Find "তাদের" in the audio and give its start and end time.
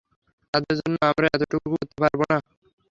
0.53-0.75